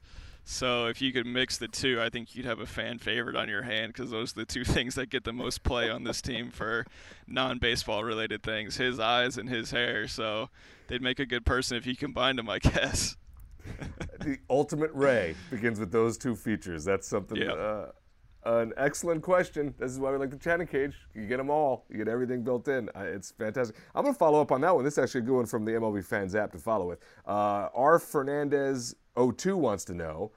So 0.51 0.87
if 0.87 1.03
you 1.03 1.13
could 1.13 1.27
mix 1.27 1.59
the 1.59 1.69
two, 1.69 2.01
I 2.01 2.09
think 2.09 2.35
you'd 2.35 2.47
have 2.47 2.59
a 2.59 2.65
fan 2.65 2.97
favorite 2.99 3.37
on 3.37 3.51
your 3.51 3.65
hand 3.65 3.93
because 3.93 4.11
those 4.11 4.33
are 4.33 4.37
the 4.37 4.45
two 4.47 4.65
things 4.65 4.95
that 4.95 5.11
get 5.11 5.25
the 5.25 5.33
most 5.33 5.63
play 5.63 5.91
on 5.91 6.05
this 6.05 6.23
team 6.23 6.51
for 6.51 6.87
non-baseball 7.27 8.03
related 8.03 8.43
things: 8.43 8.79
his 8.79 8.99
eyes 8.99 9.37
and 9.37 9.51
his 9.51 9.73
hair. 9.73 10.09
So 10.09 10.49
they'd 10.87 11.03
make 11.03 11.19
a 11.19 11.27
good 11.27 11.45
person 11.45 11.77
if 11.77 11.87
you 11.87 11.95
combined 11.95 12.39
them, 12.39 12.49
I 12.49 12.59
guess. 12.61 13.19
the 14.21 14.39
ultimate 14.49 14.91
Ray 14.95 15.35
begins 15.51 15.79
with 15.79 15.93
those 15.93 16.17
two 16.17 16.35
features. 16.35 16.83
That's 16.83 17.07
something. 17.07 17.37
Yep. 17.37 17.53
Uh, 17.53 17.87
an 18.45 18.73
excellent 18.77 19.23
question. 19.23 19.75
This 19.79 19.93
is 19.93 19.99
why 19.99 20.13
we 20.13 20.19
like 20.19 20.31
the 20.31 20.37
chatting 20.37 20.67
cage. 20.67 20.95
You 21.15 21.27
get 21.27 21.39
them 21.39 21.51
all. 21.51 21.85
You 21.91 21.99
get 21.99 22.09
everything 22.09 22.43
built 22.43 22.69
in. 22.69 22.89
Uh, 22.95 23.01
it's 23.01 23.33
fantastic. 23.33 23.77
I'm 23.95 24.03
going 24.03 24.15
to 24.15 24.19
follow 24.19 24.41
up 24.41 24.53
on 24.53 24.61
that 24.63 24.75
one. 24.75 24.85
This 24.85 24.95
is 24.95 24.99
actually 24.99 25.21
a 25.21 25.25
good 25.25 25.37
one 25.37 25.47
from 25.47 25.65
the 25.65 25.73
MLB 25.73 26.05
Fans 26.05 26.35
app 26.35 26.53
to 26.53 26.59
follow 26.59 26.89
with. 26.89 27.01
Uh, 27.27 27.69
R. 27.75 27.99
Fernandez 27.99 28.95
02 29.17 29.57
wants 29.57 29.85
to 29.87 29.95
know, 29.95 30.33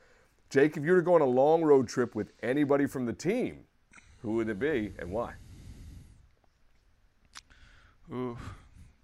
Jake, 0.50 0.75
if 0.75 0.84
you 0.84 0.91
were 0.91 0.98
to 0.98 1.03
go 1.03 1.13
on 1.13 1.22
a 1.22 1.25
long 1.25 1.63
road 1.63 1.88
trip 1.88 2.15
with 2.15 2.34
anybody 2.43 2.86
from 2.86 3.05
the 3.05 3.13
team, 3.13 3.65
who 4.22 4.34
would 4.34 4.50
it 4.50 4.60
be 4.60 4.93
and 5.00 5.12
why? 5.12 5.34
Ooh, 8.12 8.38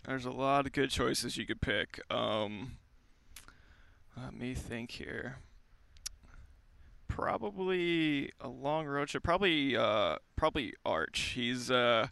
there's 0.06 0.25
a 0.25 0.32
lot 0.32 0.66
of 0.66 0.74
good 0.74 0.89
choices 0.89 1.38
you 1.38 1.46
could 1.46 1.62
pick. 1.62 2.01
Um, 2.12 2.77
let 4.22 4.34
me 4.34 4.54
think 4.54 4.92
here. 4.92 5.38
Probably 7.08 8.32
a 8.40 8.48
long 8.48 8.86
road 8.86 9.08
trip. 9.08 9.24
Probably, 9.24 9.76
uh, 9.76 10.18
probably 10.36 10.74
Arch. 10.86 11.34
He's 11.36 11.72
uh, 11.72 12.08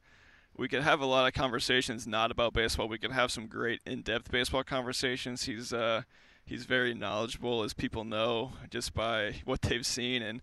we 0.58 0.68
could 0.68 0.84
have 0.84 1.02
a 1.02 1.06
lot 1.06 1.28
of 1.28 1.34
conversations 1.34 2.08
not 2.08 2.32
about 2.32 2.54
baseball. 2.54 2.88
We 2.88 2.98
could 2.98 3.12
have 3.12 3.32
some 3.32 3.48
great 3.48 3.82
in-depth 3.86 4.32
baseball 4.32 4.64
conversations. 4.64 5.44
He's 5.44 5.74
uh, 5.74 6.04
he's 6.46 6.66
very 6.66 6.94
knowledgeable, 6.94 7.64
as 7.64 7.74
people 7.74 8.04
know 8.04 8.54
just 8.70 8.94
by 8.94 9.36
what 9.46 9.62
they've 9.62 9.86
seen, 9.86 10.22
and 10.22 10.42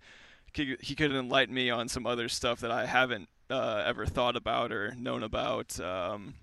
he 0.54 0.94
could 0.94 1.12
enlighten 1.12 1.54
me 1.54 1.70
on 1.70 1.88
some 1.88 2.06
other 2.06 2.28
stuff 2.28 2.60
that 2.60 2.70
I 2.70 2.84
haven't 2.84 3.28
uh, 3.48 3.82
ever 3.86 4.04
thought 4.06 4.36
about 4.36 4.70
or 4.70 4.94
known 4.94 5.22
about 5.22 5.80
um, 5.80 6.34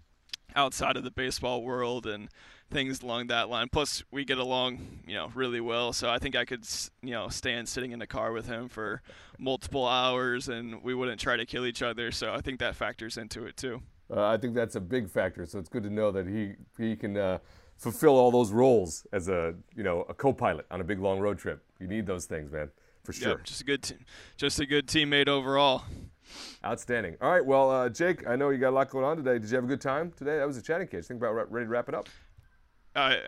outside 0.56 0.98
of 0.98 1.04
the 1.04 1.12
baseball 1.12 1.62
world 1.64 2.08
and 2.08 2.30
things 2.70 3.02
along 3.02 3.28
that 3.28 3.50
line. 3.50 3.70
Plus, 3.70 4.04
we 4.12 4.26
get 4.26 4.38
along, 4.38 5.02
you 5.08 5.16
know, 5.16 5.32
really 5.34 5.62
well. 5.62 5.94
So 5.94 6.10
I 6.10 6.20
think 6.20 6.36
I 6.36 6.46
could, 6.46 6.68
you 7.02 7.12
know, 7.12 7.30
stand 7.30 7.68
sitting 7.68 7.92
in 7.92 8.00
the 8.00 8.08
car 8.08 8.32
with 8.32 8.48
him 8.48 8.70
for 8.70 9.02
multiple 9.38 9.88
hours, 9.88 10.48
and 10.50 10.84
we 10.84 10.94
wouldn't 10.94 11.20
try 11.20 11.38
to 11.38 11.46
kill 11.46 11.66
each 11.66 11.82
other. 11.82 12.12
So 12.12 12.34
I 12.34 12.42
think 12.42 12.60
that 12.60 12.76
factors 12.76 13.18
into 13.18 13.46
it 13.46 13.58
too. 13.58 13.82
Uh, 14.12 14.26
I 14.26 14.38
think 14.38 14.56
that's 14.56 14.76
a 14.76 14.82
big 14.82 15.10
factor. 15.10 15.46
So 15.46 15.60
it's 15.60 15.70
good 15.70 15.84
to 15.84 15.90
know 15.90 16.12
that 16.12 16.28
he 16.28 16.54
he 16.78 16.96
can. 16.96 17.18
Uh, 17.18 17.40
fulfill 17.80 18.18
all 18.18 18.30
those 18.30 18.52
roles 18.52 19.08
as 19.14 19.30
a 19.30 19.56
you 19.76 19.84
know 19.84 20.02
a 20.10 20.14
co-pilot 20.14 20.66
on 20.70 20.82
a 20.82 20.84
big 20.84 21.00
long 21.00 21.20
road 21.20 21.40
trip. 21.40 21.64
You 21.80 21.88
need 21.88 22.06
those 22.06 22.26
things, 22.26 22.52
man, 22.52 22.70
for 23.04 23.14
sure. 23.14 23.30
Yep, 23.30 23.44
just 23.46 23.62
a 23.62 23.64
good, 23.64 23.82
te- 23.82 23.96
just 24.38 24.60
a 24.60 24.66
good 24.66 24.86
teammate 24.86 25.28
overall. 25.28 25.84
Outstanding. 26.64 27.16
All 27.22 27.32
right, 27.32 27.44
well, 27.44 27.72
uh, 27.72 27.90
Jake, 27.90 28.28
I 28.28 28.36
know 28.36 28.50
you 28.50 28.60
got 28.60 28.70
a 28.70 28.72
lot 28.72 28.90
going 28.90 29.06
on 29.06 29.18
today. 29.18 29.40
Did 29.40 29.50
you 29.50 29.56
have 29.56 29.64
a 29.64 29.68
good 29.68 29.82
time 29.82 30.12
today? 30.12 30.38
That 30.38 30.46
was 30.46 30.58
a 30.58 30.62
chatting 30.62 30.88
cage. 30.88 31.06
Think 31.06 31.20
about 31.20 31.52
ready 31.52 31.66
to 31.66 31.70
wrap 31.70 31.90
it 31.90 31.96
up. 31.96 32.08
I 32.96 33.20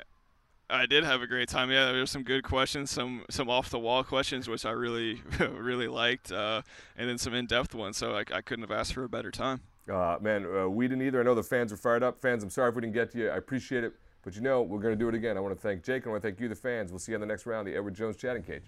I 0.70 0.86
did 0.86 1.04
have 1.04 1.22
a 1.22 1.28
great 1.28 1.50
time. 1.50 1.70
Yeah, 1.70 1.92
there 1.92 2.00
were 2.00 2.06
some 2.06 2.24
good 2.24 2.44
questions, 2.44 2.90
some 2.90 3.26
some 3.30 3.50
off 3.50 3.70
the 3.70 3.80
wall 3.80 4.04
questions, 4.04 4.48
which 4.48 4.66
I 4.66 4.72
really 4.72 5.22
really 5.40 5.88
liked, 5.88 6.32
uh, 6.32 6.62
and 6.98 7.10
then 7.10 7.18
some 7.18 7.34
in 7.34 7.46
depth 7.46 7.76
ones. 7.76 7.98
So 7.98 8.16
I, 8.16 8.24
I 8.34 8.42
couldn't 8.42 8.64
have 8.64 8.72
asked 8.72 8.94
for 8.94 9.04
a 9.04 9.10
better 9.10 9.32
time. 9.32 9.62
Uh, 9.92 10.18
man, 10.22 10.46
uh, 10.46 10.70
we 10.70 10.88
didn't 10.88 11.06
either. 11.06 11.20
I 11.20 11.24
know 11.24 11.36
the 11.36 11.44
fans 11.44 11.74
are 11.74 11.78
fired 11.78 12.04
up. 12.04 12.22
Fans, 12.22 12.44
I'm 12.44 12.50
sorry 12.50 12.70
if 12.70 12.76
we 12.76 12.82
didn't 12.82 12.94
get 12.94 13.12
to 13.12 13.18
you. 13.18 13.30
I 13.30 13.38
appreciate 13.38 13.84
it. 13.84 13.94
But 14.24 14.36
you 14.36 14.42
know, 14.42 14.62
we're 14.62 14.80
going 14.80 14.94
to 14.94 15.00
do 15.00 15.10
it 15.10 15.16
again. 15.16 15.36
I 15.36 15.40
want 15.40 15.56
to 15.56 15.62
thank 15.62 15.84
Jake 15.84 16.04
and 16.04 16.08
I 16.08 16.10
want 16.12 16.22
to 16.22 16.30
thank 16.30 16.40
you, 16.40 16.48
the 16.48 16.56
fans. 16.56 16.92
We'll 16.92 17.00
see 17.00 17.12
you 17.12 17.16
on 17.16 17.22
the 17.22 17.28
next 17.28 17.46
round, 17.46 17.68
the 17.68 17.76
Edward 17.76 17.96
Jones 17.96 18.16
Chatting 18.16 18.44
Cage. 18.44 18.66